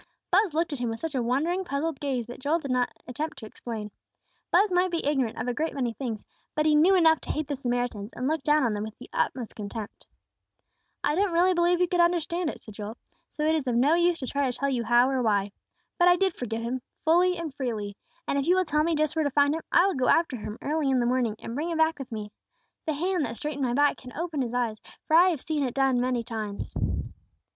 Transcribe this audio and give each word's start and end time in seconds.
Buz 0.31 0.55
looked 0.55 0.73
at 0.73 0.79
him 0.79 0.89
with 0.89 0.99
such 0.99 1.13
a 1.13 1.21
wondering, 1.21 1.63
puzzled 1.63 1.99
gaze 1.99 2.25
that 2.25 2.39
Joel 2.39 2.57
did 2.57 2.71
not 2.71 2.91
attempt 3.07 3.37
to 3.37 3.45
explain. 3.45 3.91
Buz 4.51 4.71
might 4.71 4.89
be 4.89 5.05
ignorant 5.05 5.37
of 5.37 5.47
a 5.47 5.53
great 5.53 5.75
many 5.75 5.93
things, 5.93 6.25
but 6.55 6.65
he 6.65 6.73
knew 6.73 6.95
enough 6.95 7.21
to 7.21 7.31
hate 7.31 7.47
the 7.47 7.55
Samaritans, 7.55 8.11
and 8.13 8.27
look 8.27 8.41
down 8.41 8.63
on 8.63 8.73
them 8.73 8.83
with 8.83 8.97
the 8.97 9.11
utmost 9.13 9.55
contempt. 9.55 10.07
"I 11.03 11.13
don't 11.13 11.31
really 11.33 11.53
believe 11.53 11.79
you 11.79 11.87
could 11.87 11.99
understand 11.99 12.49
it," 12.49 12.63
said 12.63 12.73
Joel, 12.73 12.97
"so 13.33 13.43
it 13.45 13.53
is 13.53 13.67
of 13.67 13.75
no 13.75 13.93
use 13.93 14.17
to 14.21 14.25
try 14.27 14.49
to 14.49 14.57
tell 14.57 14.69
you 14.69 14.83
how 14.85 15.07
or 15.07 15.21
why. 15.21 15.51
But 15.99 16.07
I 16.07 16.15
did 16.15 16.33
forgive 16.33 16.63
him, 16.63 16.81
fully 17.05 17.37
and 17.37 17.53
freely. 17.53 17.95
And 18.27 18.39
if 18.39 18.47
you 18.47 18.55
will 18.55 18.65
tell 18.65 18.81
me 18.81 18.95
just 18.95 19.15
where 19.15 19.21
to 19.25 19.29
find 19.29 19.53
him, 19.53 19.61
I 19.71 19.85
will 19.85 19.93
go 19.93 20.07
after 20.07 20.35
him 20.35 20.57
early 20.63 20.89
in 20.89 20.99
the 20.99 21.05
morning 21.05 21.35
and 21.37 21.53
bring 21.53 21.69
him 21.69 21.77
back 21.77 21.99
with 21.99 22.11
me. 22.11 22.31
The 22.87 22.93
Hand 22.93 23.23
that 23.27 23.37
straightened 23.37 23.61
my 23.67 23.75
back 23.75 23.97
can 23.97 24.13
open 24.13 24.41
his 24.41 24.55
eyes; 24.55 24.77
for 25.07 25.15
I 25.15 25.29
have 25.29 25.41
seen 25.41 25.61
it 25.61 25.75
done 25.75 26.01
many 26.01 26.23
times." 26.23 26.73